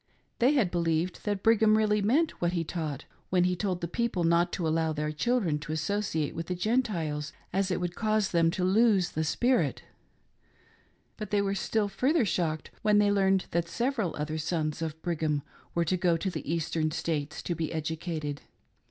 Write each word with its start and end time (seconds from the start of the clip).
They 0.39 0.53
had 0.53 0.71
believed 0.71 1.25
that 1.25 1.43
Brigham 1.43 1.77
really 1.77 2.01
meant 2.01 2.41
what 2.41 2.53
he 2.53 2.63
taught 2.63 3.05
when 3.29 3.43
he 3.43 3.55
told 3.55 3.81
the 3.81 3.87
people 3.87 4.23
not 4.23 4.51
to 4.53 4.67
allow 4.67 4.93
their 4.93 5.11
children 5.11 5.59
to 5.59 5.71
associate 5.71 6.33
with 6.33 6.47
the 6.47 6.55
Gentiles, 6.55 7.33
as 7.53 7.69
it 7.69 7.79
would 7.79 7.93
cause 7.95 8.31
them 8.31 8.49
to 8.49 8.63
lose" 8.63 9.11
the 9.11 9.23
spirit." 9.23 9.83
But 11.17 11.29
they 11.29 11.43
were 11.43 11.53
still 11.53 11.87
further 11.87 12.25
shocked 12.25 12.71
when 12.81 12.97
they 12.97 13.11
learned 13.11 13.45
that 13.51 13.69
several 13.69 14.15
other 14.15 14.39
sons 14.39 14.81
of 14.81 14.99
Brigham 15.03 15.43
were 15.75 15.85
to 15.85 15.97
go 15.97 16.17
to 16.17 16.31
the 16.31 16.51
Eastern 16.51 16.89
States 16.89 17.43
to 17.43 17.53
be 17.53 17.71
educated. 17.71 18.41